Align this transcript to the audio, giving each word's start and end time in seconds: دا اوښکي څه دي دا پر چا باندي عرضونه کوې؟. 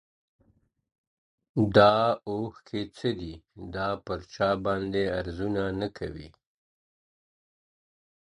دا 1.75 1.95
اوښکي 2.29 2.81
څه 2.95 3.09
دي 3.19 3.33
دا 3.75 3.89
پر 4.05 4.19
چا 4.33 4.49
باندي 4.63 5.03
عرضونه 5.17 5.87
کوې؟. 5.97 6.27